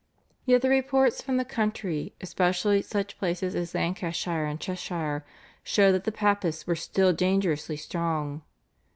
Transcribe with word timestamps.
Yet 0.47 0.63
the 0.63 0.69
reports 0.69 1.21
from 1.21 1.37
the 1.37 1.45
country, 1.45 2.15
especially 2.21 2.81
from 2.81 2.89
such 2.89 3.19
places 3.19 3.53
as 3.53 3.75
Lancashire 3.75 4.45
and 4.47 4.59
Cheshire, 4.59 5.23
showed 5.63 5.91
that 5.91 6.05
the 6.05 6.11
Papists 6.11 6.65
were 6.65 6.75
still 6.75 7.13
dangerously 7.13 7.77
strong. 7.77 8.41